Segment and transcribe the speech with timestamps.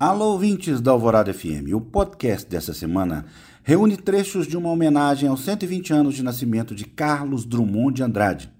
[0.00, 1.74] Alô, ouvintes da Alvorada FM.
[1.74, 3.26] O podcast dessa semana
[3.62, 8.50] reúne trechos de uma homenagem aos 120 anos de nascimento de Carlos Drummond de Andrade.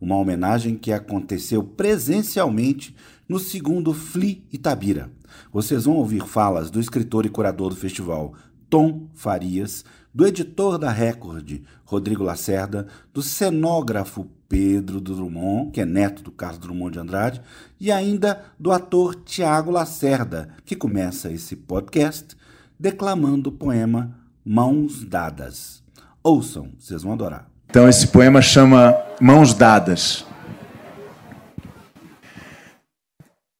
[0.00, 2.96] Uma homenagem que aconteceu presencialmente
[3.28, 5.10] no segundo FLI Itabira.
[5.52, 8.32] Vocês vão ouvir falas do escritor e curador do festival
[8.70, 9.84] Tom Farias,
[10.16, 16.58] do editor da Record, Rodrigo Lacerda, do cenógrafo Pedro Drummond, que é neto do Carlos
[16.58, 17.42] Drummond de Andrade,
[17.78, 22.34] e ainda do ator Tiago Lacerda, que começa esse podcast
[22.80, 25.82] declamando o poema Mãos Dadas.
[26.22, 27.50] Ouçam, vocês vão adorar.
[27.68, 30.24] Então esse poema chama Mãos Dadas.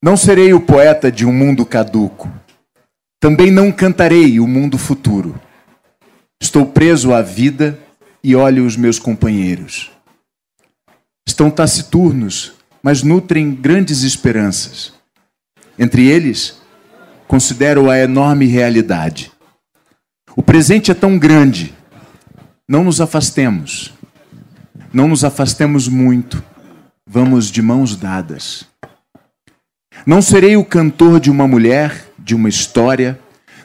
[0.02, 2.33] Não serei o poeta de um mundo caduco.
[3.20, 5.38] Também não cantarei o mundo futuro.
[6.41, 7.79] Estou preso à vida
[8.23, 9.91] e olho os meus companheiros.
[11.27, 14.93] Estão taciturnos, mas nutrem grandes esperanças.
[15.79, 16.61] Entre eles,
[17.27, 19.33] considero a enorme realidade.
[20.37, 21.75] O presente é tão grande.
[22.69, 23.95] Não nos afastemos.
[24.93, 26.43] Não nos afastemos muito.
[27.06, 28.67] Vamos de mãos dadas.
[30.05, 33.19] Não serei o cantor de uma mulher, de uma história.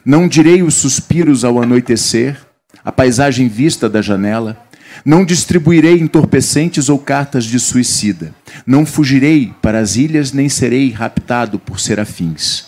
[0.04, 2.51] Não direi os suspiros ao anoitecer
[2.84, 4.56] a paisagem vista da janela.
[5.04, 8.34] Não distribuirei entorpecentes ou cartas de suicida.
[8.66, 12.66] Não fugirei para as ilhas, nem serei raptado por serafins.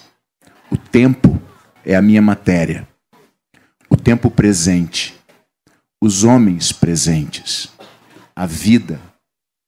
[0.70, 1.40] O tempo
[1.84, 2.88] é a minha matéria.
[3.88, 5.14] O tempo presente.
[6.00, 7.68] Os homens presentes.
[8.34, 8.98] A vida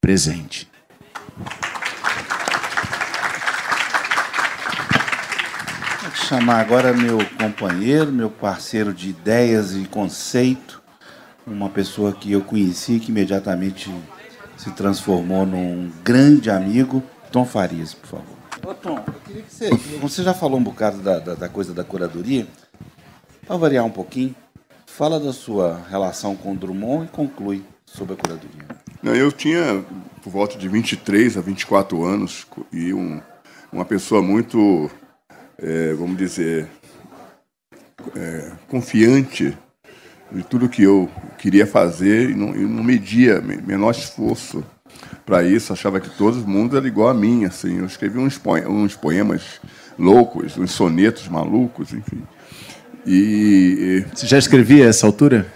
[0.01, 0.69] presente.
[6.27, 10.83] Chamar agora meu companheiro, meu parceiro de ideias e conceito,
[11.47, 13.95] uma pessoa que eu conheci que imediatamente
[14.57, 18.37] se transformou num grande amigo, Tom Farias, por favor.
[18.67, 19.71] Ô Tom, eu queria que você.
[20.01, 22.49] Você já falou um bocado da, da, da coisa da curadoria.
[23.47, 24.35] Para variar um pouquinho,
[24.85, 28.65] fala da sua relação com o Drummond e conclui sobre a curadoria.
[29.01, 29.85] Não, eu tinha
[30.25, 33.21] por volta de 23 a 24 anos e um,
[33.73, 34.91] uma pessoa muito
[35.59, 36.67] é, vamos dizer,
[38.15, 39.57] é, confiante
[40.31, 41.09] de tudo que eu
[41.39, 44.65] queria fazer e não, eu não media menor esforço
[45.25, 45.73] para isso.
[45.73, 47.45] Achava que todo mundo era igual a mim.
[47.45, 47.79] Assim.
[47.79, 49.61] Eu escrevi uns, uns poemas
[49.99, 52.23] loucos, uns sonetos malucos, enfim.
[53.07, 55.47] E, Você já escrevia a essa altura?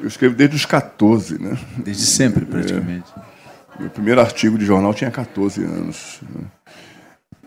[0.00, 1.58] Eu escrevo desde os 14, né?
[1.78, 3.10] Desde sempre, praticamente.
[3.16, 6.20] É, meu primeiro artigo de jornal tinha 14 anos.
[6.34, 6.44] Né?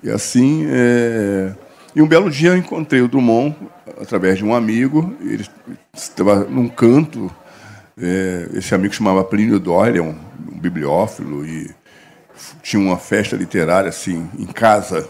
[0.04, 1.54] E assim, é,
[1.96, 3.56] e um belo dia eu encontrei o Drummond
[4.02, 5.16] através de um amigo.
[5.22, 5.46] Ele
[5.94, 7.32] estava num canto.
[7.98, 10.14] É, esse amigo chamava Plínio Doyle, um,
[10.52, 11.74] um bibliófilo, e
[12.62, 15.08] tinha uma festa literária assim em casa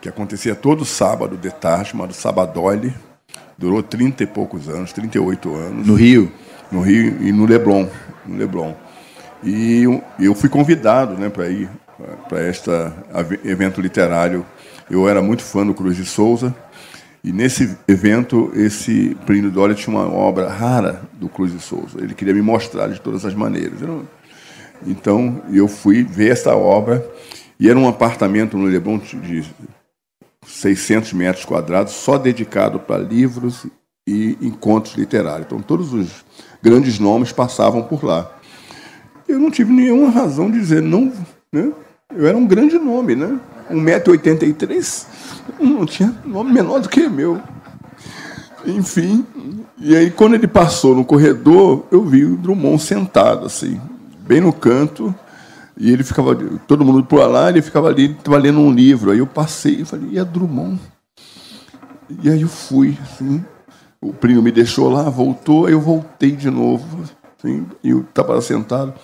[0.00, 2.94] que acontecia todo sábado de tarde, chamado Sabadole.
[3.58, 5.86] Durou 30 e poucos anos, 38 anos.
[5.86, 6.32] No Rio?
[6.72, 7.86] No Rio e no Leblon.
[8.24, 8.74] No Leblon.
[9.44, 9.84] E
[10.18, 11.68] eu fui convidado né, para ir
[12.28, 12.70] para este
[13.44, 14.44] evento literário
[14.90, 16.54] eu era muito fã do Cruz de Souza.
[17.22, 21.98] E nesse evento, esse Plínio Doria tinha uma obra rara do Cruz de Souza.
[21.98, 23.80] Ele queria me mostrar de todas as maneiras.
[24.86, 27.04] Então, eu fui ver essa obra.
[27.58, 29.44] E era um apartamento no Leblon de
[30.46, 33.66] 600 metros quadrados, só dedicado para livros
[34.06, 35.46] e encontros literários.
[35.46, 36.24] Então, todos os
[36.62, 38.30] grandes nomes passavam por lá.
[39.26, 41.12] Eu não tive nenhuma razão de dizer não.
[41.52, 41.72] Né?
[42.14, 43.40] Eu era um grande nome, né?
[43.70, 45.06] 1,83m,
[45.60, 47.40] não tinha nome menor do que meu.
[48.64, 49.24] Enfim,
[49.78, 53.80] e aí quando ele passou no corredor, eu vi o Drummond sentado, assim,
[54.26, 55.14] bem no canto,
[55.78, 56.34] e ele ficava,
[56.66, 59.10] todo mundo por lá, ele ficava ali, estava lendo um livro.
[59.10, 60.80] Aí eu passei e falei, e é Drummond?
[62.22, 63.44] E aí eu fui, assim,
[64.00, 67.02] o primo me deixou lá, voltou, aí eu voltei de novo,
[67.38, 68.94] assim, e eu estava sentado.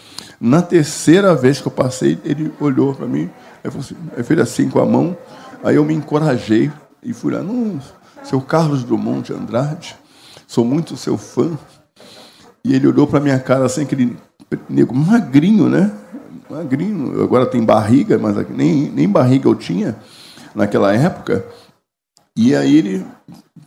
[0.40, 3.30] Na terceira vez que eu passei, ele olhou para mim,
[3.64, 5.16] Aí assim, fez assim com a mão,
[5.62, 6.70] aí eu me encorajei
[7.02, 7.80] e fui lá, não,
[8.22, 9.96] seu Carlos Drummond de Andrade,
[10.46, 11.56] sou muito seu fã.
[12.64, 14.16] E ele olhou para minha cara assim, aquele
[14.68, 15.92] nego magrinho, né?
[16.48, 19.96] Magrinho, agora tem barriga, mas nem, nem barriga eu tinha
[20.54, 21.44] naquela época.
[22.36, 23.06] E aí ele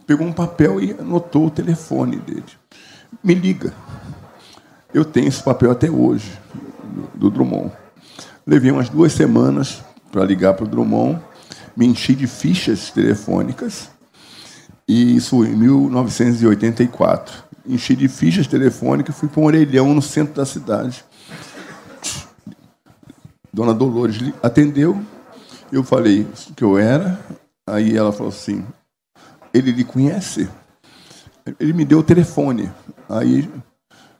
[0.07, 2.43] pegou um papel e anotou o telefone dele.
[3.23, 3.73] Me liga.
[4.93, 6.31] Eu tenho esse papel até hoje,
[7.13, 7.71] do Drummond.
[8.47, 9.83] Levei umas duas semanas
[10.15, 11.21] para ligar para o Drummond,
[11.75, 13.89] me enchi de fichas telefônicas,
[14.87, 17.43] e isso em 1984.
[17.67, 21.03] Enchi de fichas telefônicas, fui para um orelhão no centro da cidade.
[23.51, 24.97] Dona Dolores atendeu,
[25.69, 26.25] eu falei
[26.55, 27.19] que eu era,
[27.67, 28.63] aí ela falou assim:
[29.53, 30.47] ele lhe conhece?
[31.59, 32.71] Ele me deu o telefone.
[33.09, 33.49] Aí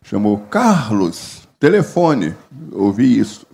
[0.04, 2.36] chamou Carlos, telefone.
[2.74, 3.48] Ouvi isso.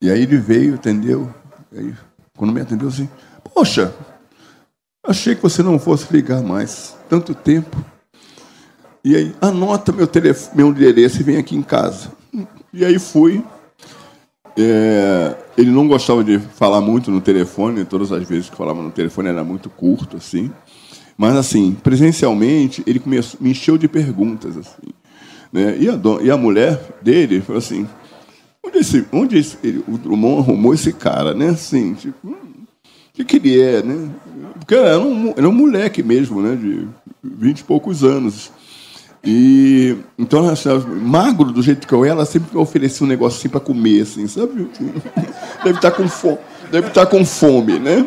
[0.00, 1.39] E aí ele veio, atendeu.
[1.76, 1.94] Aí,
[2.36, 3.08] quando me atendeu assim,
[3.54, 3.94] poxa,
[5.06, 6.96] achei que você não fosse ligar mais.
[7.08, 7.76] Tanto tempo.
[9.04, 12.12] E aí, anota meu, telefone, meu endereço e vem aqui em casa.
[12.72, 13.44] E aí fui.
[14.58, 18.90] É, ele não gostava de falar muito no telefone, todas as vezes que falava no
[18.90, 20.50] telefone era muito curto, assim.
[21.16, 24.92] Mas, assim, presencialmente, ele começou, me encheu de perguntas, assim.
[25.52, 25.76] Né?
[25.78, 27.86] E, a, e a mulher dele falou assim,
[28.70, 31.48] onde, esse, onde esse, ele, o Drummond arrumou esse cara, né?
[31.48, 32.36] Assim, tipo, o
[33.12, 34.10] que, que ele é, né?
[34.58, 36.56] Porque era um, era um moleque mesmo, né?
[36.56, 36.88] De
[37.22, 38.50] vinte e poucos anos.
[39.22, 40.68] E então, assim,
[41.02, 44.26] magro do jeito que eu era, ela sempre me oferecia um negocinho para comer, assim,
[44.26, 44.68] sabe?
[45.62, 46.38] Deve estar tá com fome,
[46.72, 48.06] deve estar tá com fome, né?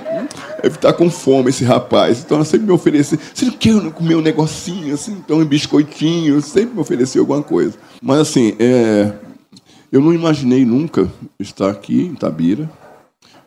[0.63, 2.21] Deve estar tá com fome esse rapaz.
[2.25, 6.42] Então ela sempre me oferecia, você não quer comer um negocinho, assim, então um biscoitinho,
[6.42, 7.77] sempre me oferecia alguma coisa.
[8.01, 9.13] Mas assim, é,
[9.94, 11.07] eu não imaginei nunca
[11.40, 12.68] estar aqui em Tabira,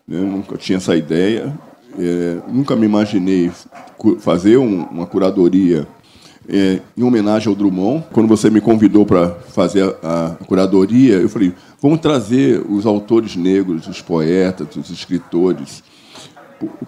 [0.07, 0.21] né?
[0.21, 1.53] nunca tinha essa ideia,
[1.99, 3.51] é, nunca me imaginei
[4.21, 5.89] fazer um, uma curadoria
[6.49, 8.05] é, em homenagem ao Drummond.
[8.13, 11.53] Quando você me convidou para fazer a, a, curadoria, eu falei:
[11.83, 15.83] vamos trazer os autores negros, os poetas, os escritores,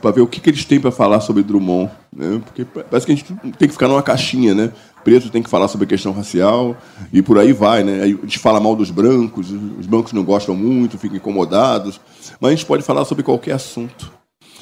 [0.01, 1.91] para ver o que, que eles têm para falar sobre Drummond.
[2.15, 2.41] Né?
[2.45, 4.73] Porque parece que a gente tem que ficar numa caixinha, né?
[5.09, 6.77] Preto tem que falar sobre a questão racial
[7.11, 8.03] e por aí vai, né?
[8.03, 11.99] A gente fala mal dos brancos, os brancos não gostam muito, ficam incomodados,
[12.39, 14.13] mas a gente pode falar sobre qualquer assunto,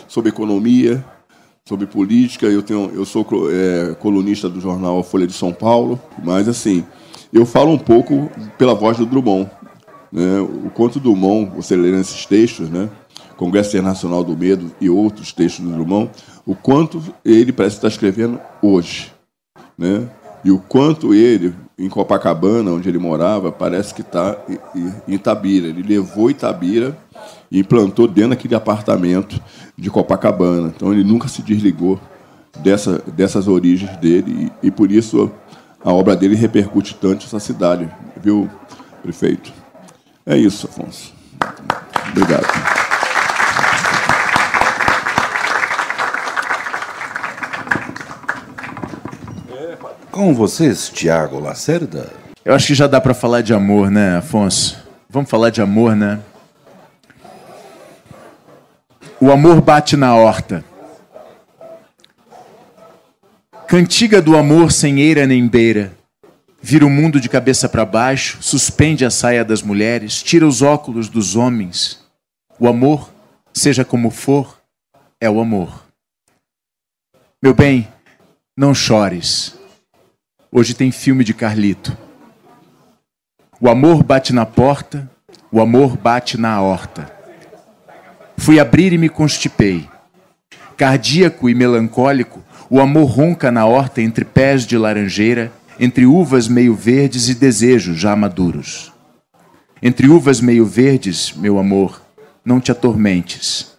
[0.07, 1.05] sobre economia,
[1.65, 2.47] sobre política.
[2.47, 6.85] Eu tenho, eu sou é, colunista do jornal Folha de São Paulo, mas assim,
[7.33, 9.51] eu falo um pouco pela voz do Drummond.
[10.13, 10.39] Né?
[10.41, 12.89] O do Drummond, você lê nesses textos, né?
[13.37, 16.09] Congresso Internacional do Medo e outros textos do Drummond,
[16.47, 19.13] o quanto ele parece estar escrevendo hoje,
[19.77, 20.09] né?
[20.47, 24.39] E o quanto ele, em Copacabana, onde ele morava, parece que está
[25.09, 25.67] em Itabira.
[25.67, 26.97] Ele levou Itabira
[27.51, 29.43] e implantou dentro daquele apartamento
[29.77, 30.73] de Copacabana.
[30.77, 31.99] Então ele nunca se desligou
[32.63, 35.33] dessa, dessas origens dele e, e por isso
[35.85, 37.91] a obra dele repercute tanto essa cidade,
[38.23, 38.49] viu,
[39.03, 39.53] prefeito?
[40.25, 41.13] É isso, Afonso.
[42.13, 42.76] Obrigado.
[50.17, 52.11] Com vocês, Tiago Lacerda.
[52.43, 54.83] Eu acho que já dá para falar de amor, né, Afonso?
[55.11, 56.19] Vamos falar de amor, né?
[59.21, 60.65] O amor bate na horta.
[63.69, 65.93] Cantiga do amor sem eira nem beira.
[66.63, 71.11] Vira o mundo de cabeça para baixo, suspende a saia das mulheres, tira os óculos
[71.11, 72.03] dos homens.
[72.59, 73.13] O amor,
[73.53, 74.59] seja como for,
[75.21, 75.85] é o amor.
[77.43, 77.87] Meu bem,
[78.57, 79.55] não chores.
[80.51, 81.97] Hoje tem filme de Carlito.
[83.61, 85.11] O amor bate na porta,
[85.51, 87.11] o amor bate na horta.
[88.37, 89.89] Fui abrir e me constipei.
[90.77, 95.51] Cardíaco e melancólico, o amor ronca na horta entre pés de laranjeira,
[95.81, 98.93] entre uvas meio verdes e desejos já maduros.
[99.83, 102.01] Entre uvas meio verdes, meu amor,
[102.45, 103.73] não te atormentes.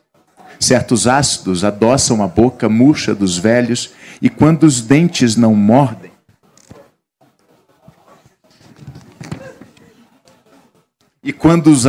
[0.59, 3.91] Certos ácidos adoçam a boca murcha dos velhos,
[4.21, 6.11] e quando os dentes não mordem,
[11.27, 11.83] E quando, os,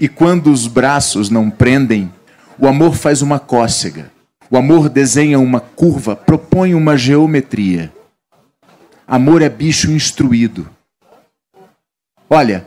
[0.00, 2.12] e quando os braços não prendem,
[2.58, 4.10] o amor faz uma cócega.
[4.50, 7.92] O amor desenha uma curva, propõe uma geometria.
[9.06, 10.68] Amor é bicho instruído.
[12.28, 12.66] Olha,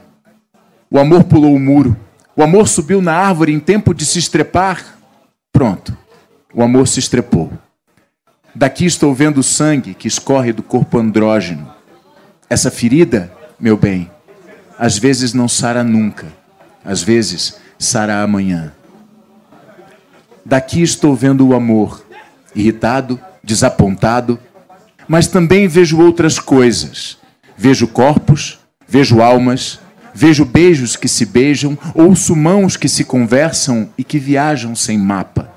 [0.89, 1.97] o amor pulou o muro.
[2.33, 4.97] O amor subiu na árvore em tempo de se estrepar.
[5.51, 5.97] Pronto,
[6.53, 7.51] o amor se estrepou.
[8.55, 11.69] Daqui estou vendo o sangue que escorre do corpo andrógeno.
[12.49, 13.29] Essa ferida,
[13.59, 14.09] meu bem,
[14.77, 16.27] às vezes não sara nunca,
[16.83, 18.73] às vezes sara amanhã.
[20.45, 22.05] Daqui estou vendo o amor,
[22.53, 24.39] irritado, desapontado,
[25.07, 27.17] mas também vejo outras coisas.
[27.57, 29.79] Vejo corpos, vejo almas,
[30.13, 35.51] vejo beijos que se beijam, ouço mãos que se conversam e que viajam sem mapa.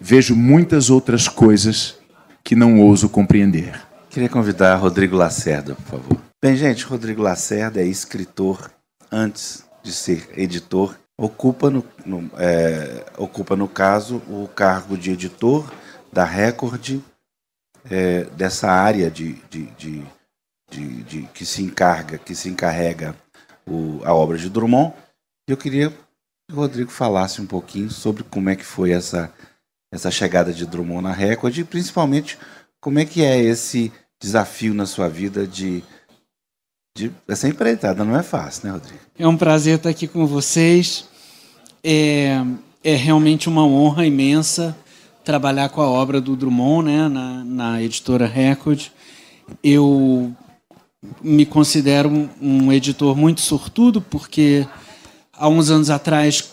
[0.00, 1.96] Vejo muitas outras coisas
[2.42, 3.80] que não ouso compreender.
[4.08, 6.29] Queria convidar Rodrigo Lacerda, por favor.
[6.42, 8.72] Bem, gente, Rodrigo Lacerda é escritor
[9.12, 10.98] antes de ser editor.
[11.14, 15.70] Ocupa no, no é, ocupa, no caso, o cargo de editor
[16.10, 17.02] da Record,
[17.90, 19.66] é, dessa área de, de,
[20.70, 23.14] de, de, que se encarga, que se encarrega
[23.66, 24.94] o, a obra de Drummond.
[25.46, 29.30] Eu queria que o Rodrigo falasse um pouquinho sobre como é que foi essa
[29.92, 32.38] essa chegada de Drummond na Record e principalmente
[32.80, 35.84] como é que é esse desafio na sua vida de,
[37.00, 38.98] de essa empreitada não é fácil, né, Rodrigo?
[39.18, 41.04] É um prazer estar aqui com vocês.
[41.82, 42.42] É,
[42.84, 44.76] é realmente uma honra imensa
[45.24, 48.88] trabalhar com a obra do Drummond, né, na, na editora Record.
[49.62, 50.32] Eu
[51.22, 54.66] me considero um, um editor muito sortudo porque
[55.32, 56.50] há uns anos atrás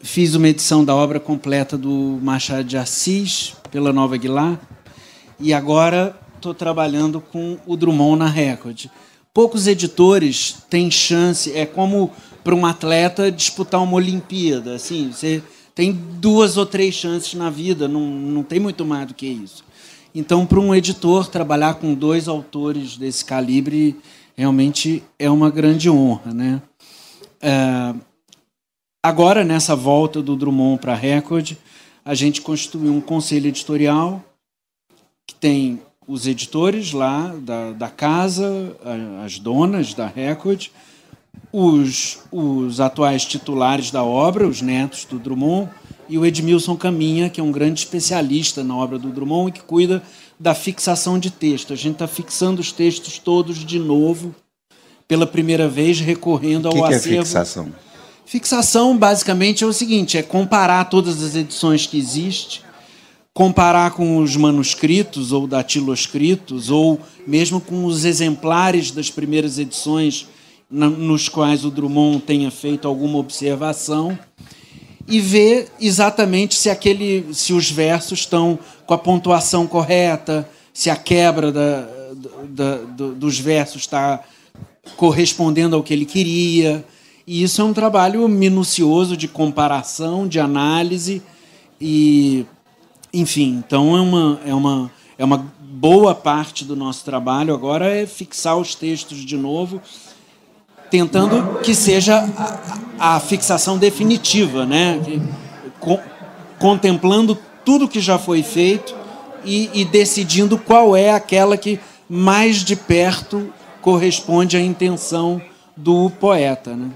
[0.00, 4.60] fiz uma edição da obra completa do Machado de Assis pela Nova Aguilar
[5.38, 8.86] e agora estou trabalhando com o Drummond na Record.
[9.34, 12.10] Poucos editores têm chance, é como
[12.44, 15.42] para um atleta disputar uma Olimpíada, assim, você
[15.74, 19.64] tem duas ou três chances na vida, não, não tem muito mais do que isso.
[20.14, 23.96] Então, para um editor trabalhar com dois autores desse calibre
[24.36, 26.62] realmente é uma grande honra, né?
[27.40, 27.94] É,
[29.02, 31.56] agora nessa volta do Drummond para a Record,
[32.04, 34.22] a gente constituiu um conselho editorial
[35.26, 38.76] que tem os editores lá da, da casa,
[39.24, 40.68] as donas da Record,
[41.52, 45.70] os, os atuais titulares da obra, os netos do Drummond,
[46.08, 49.62] e o Edmilson Caminha, que é um grande especialista na obra do Drummond e que
[49.62, 50.02] cuida
[50.38, 51.72] da fixação de texto.
[51.72, 54.34] A gente está fixando os textos todos de novo,
[55.06, 57.20] pela primeira vez, recorrendo ao que que acervo.
[57.20, 57.72] é fixação?
[58.26, 62.60] Fixação, basicamente, é o seguinte: é comparar todas as edições que existem,
[63.34, 70.26] comparar com os manuscritos ou datiloscritos, ou mesmo com os exemplares das primeiras edições
[70.70, 74.18] nos quais o Drummond tenha feito alguma observação
[75.06, 80.96] e ver exatamente se aquele se os versos estão com a pontuação correta, se a
[80.96, 81.88] quebra da,
[82.48, 84.20] da- do- dos versos está
[84.96, 86.84] correspondendo ao que ele queria.
[87.26, 91.20] E isso é um trabalho minucioso de comparação, de análise
[91.80, 92.46] e
[93.12, 98.06] enfim, então é uma, é uma, é uma boa parte do nosso trabalho agora é
[98.06, 99.80] fixar os textos de novo,
[100.90, 102.18] tentando que seja
[102.98, 105.00] a, a fixação definitiva, né?
[105.04, 105.22] Que-
[105.80, 106.00] co-
[106.58, 108.94] contemplando tudo que já foi feito
[109.44, 115.40] e, e decidindo qual é aquela que mais de perto corresponde à intenção
[115.76, 116.76] do poeta.
[116.76, 116.90] Né?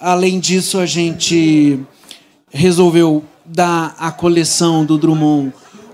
[0.00, 1.78] Além disso, a gente
[2.50, 3.22] resolveu
[3.52, 5.52] dar à coleção do Drummond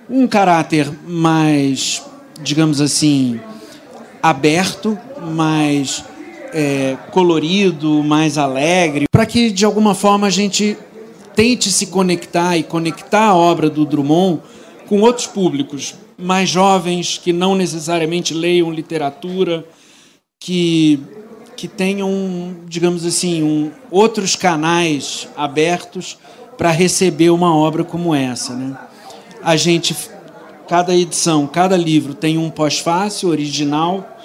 [0.09, 2.03] um caráter mais,
[2.43, 3.41] digamos assim,
[4.23, 4.97] aberto,
[5.33, 6.05] mais
[6.53, 10.79] é, colorido, mais alegre, para que de alguma forma a gente
[11.35, 14.41] tente se conectar e conectar a obra do Drummond
[14.89, 19.65] com outros públicos mais jovens que não necessariamente leiam literatura,
[20.41, 21.01] que
[21.59, 26.17] que tenham, digamos assim, um, outros canais abertos
[26.59, 28.77] para receber uma obra como essa, né?
[29.43, 29.97] A gente
[30.69, 34.19] cada edição, cada livro tem um pós-fácil original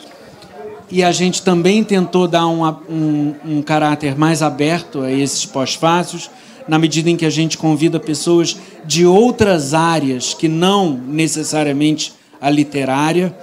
[0.91, 6.29] e a gente também tentou dar um, um, um caráter mais aberto a esses pós-fácios,
[6.67, 12.49] na medida em que a gente convida pessoas de outras áreas que não necessariamente a
[12.49, 13.35] literária.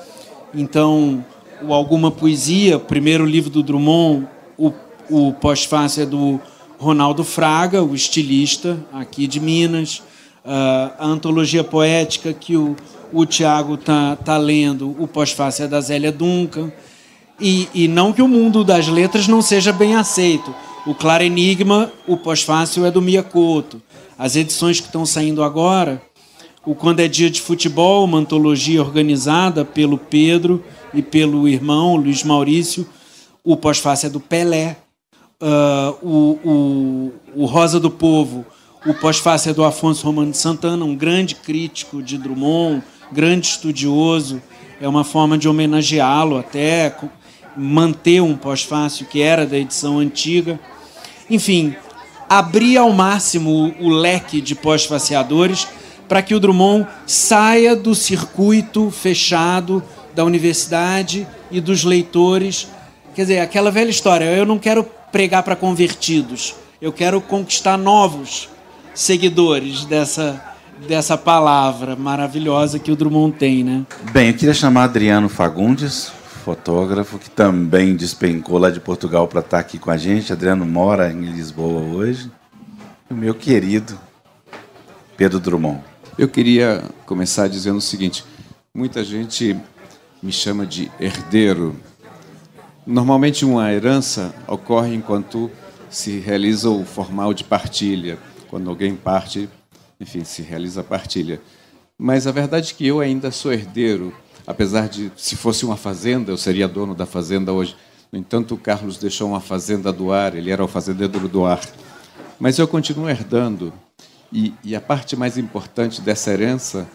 [0.54, 1.24] Então,
[1.62, 4.26] o Alguma Poesia, primeiro livro do Drummond,
[4.58, 4.72] o,
[5.08, 6.40] o pós-fácil é do
[6.80, 10.02] Ronaldo Fraga, o estilista aqui de Minas.
[10.42, 12.74] A antologia poética que o,
[13.12, 16.72] o Tiago está tá lendo, o pós-fácil é da Zélia Duncan.
[17.38, 20.54] E, e não que o mundo das letras não seja bem aceito.
[20.86, 23.82] O Claro Enigma, o pós-fácil é do Miyakoto.
[24.18, 26.00] As edições que estão saindo agora,
[26.64, 32.22] o Quando é Dia de Futebol, uma antologia organizada pelo Pedro e pelo irmão Luiz
[32.22, 32.86] Maurício,
[33.44, 34.78] o pós-fácil é do Pelé.
[35.42, 38.44] Ah, o, o, o Rosa do Povo,
[38.84, 44.42] o pós-fácil é do Afonso Romano de Santana, um grande crítico de Drummond, grande estudioso.
[44.78, 46.94] É uma forma de homenageá-lo até,
[47.56, 50.60] manter um pós-fácil que era da edição antiga.
[51.30, 51.74] Enfim,
[52.28, 55.66] abrir ao máximo o, o leque de pós-faciadores
[56.06, 59.82] para que o Drummond saia do circuito fechado
[60.14, 62.68] da universidade e dos leitores.
[63.14, 68.48] Quer dizer, aquela velha história, eu não quero pregar para convertidos, eu quero conquistar novos
[68.94, 70.42] seguidores dessa,
[70.88, 73.86] dessa palavra maravilhosa que o Drummond tem, né?
[74.12, 76.12] Bem, eu queria chamar Adriano Fagundes,
[76.44, 80.32] fotógrafo, que também despencou lá de Portugal para estar aqui com a gente.
[80.32, 82.30] Adriano mora em Lisboa hoje.
[83.10, 83.98] O meu querido
[85.16, 85.80] Pedro Drummond.
[86.16, 88.24] Eu queria começar dizendo o seguinte:
[88.74, 89.56] muita gente
[90.22, 91.76] me chama de herdeiro.
[92.86, 95.50] Normalmente, uma herança ocorre enquanto
[95.90, 98.18] se realiza o formal de partilha.
[98.48, 99.48] Quando alguém parte,
[100.00, 101.40] enfim, se realiza a partilha.
[101.98, 104.14] Mas a verdade é que eu ainda sou herdeiro,
[104.46, 107.76] apesar de, se fosse uma fazenda, eu seria dono da fazenda hoje.
[108.10, 111.60] No entanto, o Carlos deixou uma fazenda do ar, ele era o fazendeiro do ar.
[112.38, 113.72] Mas eu continuo herdando,
[114.32, 116.88] e, e a parte mais importante dessa herança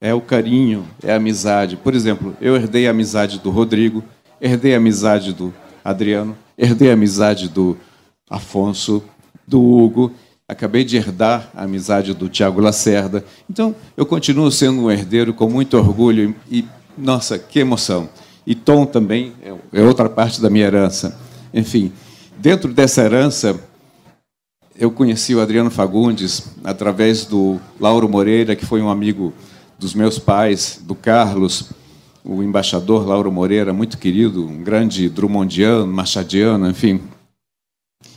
[0.00, 1.76] é o carinho, é a amizade.
[1.76, 4.04] Por exemplo, eu herdei a amizade do Rodrigo,
[4.40, 5.52] herdei a amizade do
[5.84, 7.76] Adriano, herdei a amizade do
[8.28, 9.02] Afonso,
[9.46, 10.12] do Hugo,
[10.48, 13.24] acabei de herdar a amizade do Tiago Lacerda.
[13.48, 16.64] Então, eu continuo sendo um herdeiro com muito orgulho e,
[16.96, 18.08] nossa, que emoção.
[18.46, 21.16] E Tom também é, é outra parte da minha herança.
[21.52, 21.92] Enfim,
[22.38, 23.60] dentro dessa herança,
[24.76, 29.32] eu conheci o Adriano Fagundes através do Lauro Moreira, que foi um amigo
[29.78, 31.70] dos meus pais, do Carlos,
[32.24, 37.00] o embaixador Lauro Moreira, muito querido, um grande Drummondiano, machadiano, enfim.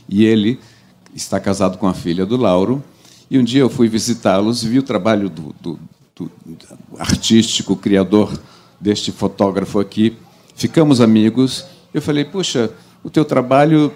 [0.08, 0.60] E ele
[1.14, 2.82] está casado com a filha do Lauro.
[3.30, 5.80] E um dia eu fui visitá-los vi o trabalho do, do,
[6.14, 6.30] do
[6.98, 8.38] artístico, criador
[8.80, 10.16] deste fotógrafo aqui.
[10.54, 11.64] Ficamos amigos.
[11.92, 12.70] Eu falei, puxa,
[13.02, 13.92] o teu trabalho,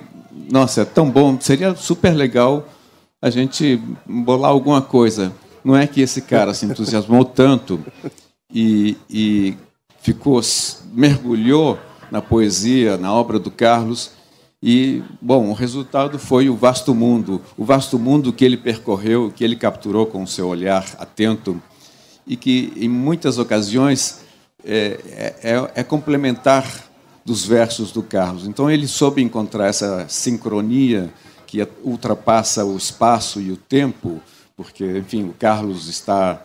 [0.50, 2.66] nossa, é tão bom, seria super legal
[3.20, 5.32] a gente bolar alguma coisa.
[5.64, 7.80] Não é que esse cara se entusiasmou tanto
[8.52, 9.54] e, e
[10.00, 10.40] ficou
[10.92, 11.78] mergulhou
[12.10, 14.12] na poesia, na obra do Carlos
[14.62, 19.44] e, bom, o resultado foi o vasto mundo, o vasto mundo que ele percorreu, que
[19.44, 21.62] ele capturou com o seu olhar atento
[22.26, 24.20] e que, em muitas ocasiões,
[24.64, 26.86] é, é, é, complementar
[27.24, 28.48] dos versos do Carlos.
[28.48, 31.08] Então, ele soube encontrar essa sincronia
[31.46, 34.20] que ultrapassa o espaço e o tempo,
[34.56, 36.42] porque, enfim, o Carlos está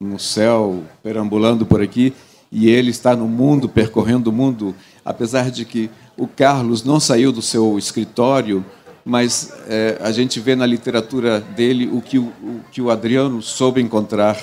[0.00, 2.14] no céu, perambulando por aqui,
[2.50, 4.74] e ele está no mundo, percorrendo o mundo,
[5.04, 8.64] apesar de que o Carlos não saiu do seu escritório,
[9.04, 13.40] mas é, a gente vê na literatura dele o que o, o que o Adriano
[13.40, 14.36] soube encontrar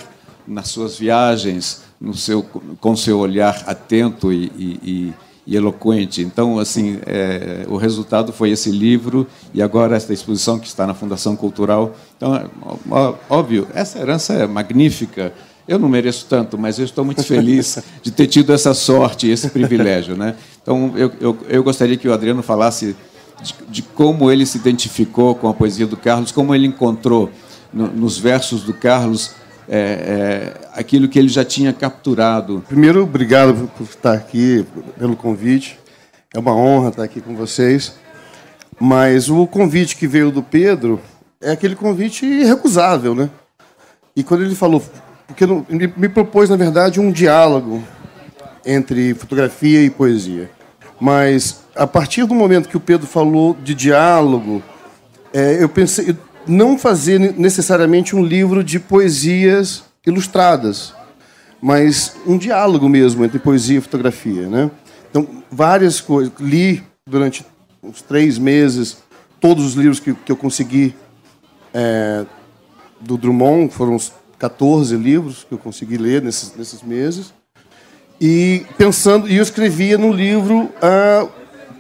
[0.48, 2.44] nas suas viagens, no seu,
[2.80, 5.14] com seu olhar atento e, e,
[5.48, 6.22] e eloquente.
[6.22, 10.94] Então, assim, é, o resultado foi esse livro e agora esta exposição que está na
[10.94, 11.96] Fundação Cultural.
[12.18, 12.50] Então,
[13.30, 15.34] óbvio, essa herança é magnífica.
[15.68, 19.50] Eu não mereço tanto, mas eu estou muito feliz de ter tido essa sorte, esse
[19.50, 20.36] privilégio, né?
[20.62, 22.96] Então, eu, eu, eu gostaria que o Adriano falasse
[23.42, 27.30] de, de, como ele se identificou com a poesia do Carlos, como ele encontrou
[27.72, 29.32] no, nos versos do Carlos
[29.68, 32.64] é, é, aquilo que ele já tinha capturado.
[32.68, 34.66] Primeiro, obrigado por estar aqui,
[34.98, 35.80] pelo convite.
[36.34, 37.94] É uma honra estar aqui com vocês.
[38.80, 41.00] Mas o convite que veio do Pedro
[41.42, 43.30] é aquele convite irrecusável, né?
[44.16, 44.84] E quando ele falou,
[45.28, 45.46] porque
[45.98, 47.84] me propôs, na verdade, um diálogo
[48.66, 50.50] entre fotografia e poesia.
[51.00, 54.62] Mas a partir do momento que o Pedro falou de diálogo,
[55.34, 56.16] é, eu pensei
[56.48, 60.94] não fazer necessariamente um livro de poesias ilustradas,
[61.62, 64.70] mas um diálogo mesmo entre poesia e fotografia, né?
[65.10, 67.46] Então várias coisas li durante
[67.82, 68.98] uns três meses
[69.40, 70.96] todos os livros que, que eu consegui
[71.74, 72.26] é,
[73.00, 73.98] do Drummond foram
[74.44, 77.34] 14 livros que eu consegui ler nesses, nesses meses
[78.20, 81.28] e pensando, e eu escrevia no livro a,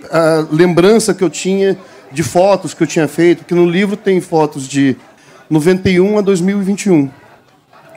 [0.09, 1.77] a lembrança que eu tinha
[2.09, 4.95] de fotos que eu tinha feito, porque no livro tem fotos de
[5.49, 7.09] 91 a 2021,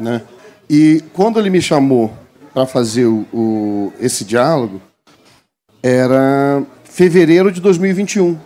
[0.01, 0.23] né?
[0.69, 2.13] E quando ele me chamou
[2.53, 4.83] para fazer o, o, esse diálogo,
[5.81, 8.37] era fevereiro de 2021.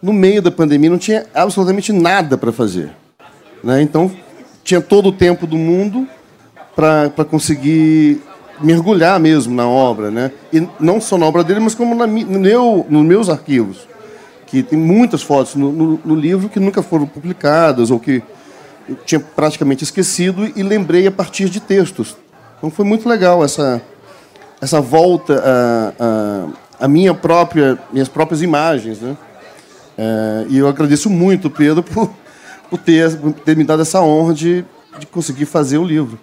[0.00, 2.90] No meio da pandemia não tinha absolutamente nada para fazer,
[3.62, 3.82] né?
[3.82, 4.10] Então
[4.68, 6.06] tinha todo o tempo do mundo
[6.76, 8.20] para conseguir
[8.60, 10.30] mergulhar mesmo na obra, né?
[10.52, 13.88] E não só na obra dele, mas como na, no meu, nos meus arquivos,
[14.46, 18.22] que tem muitas fotos no, no, no, livro que nunca foram publicadas ou que
[18.86, 22.14] eu tinha praticamente esquecido e lembrei a partir de textos.
[22.58, 23.80] Então foi muito legal essa
[24.60, 29.16] essa volta a, a, a minha própria minhas próprias imagens, né?
[29.96, 32.10] É, e eu agradeço muito Pedro por,
[32.70, 34.64] por ter, ter me dado essa honra de,
[34.98, 36.18] de conseguir fazer o livro.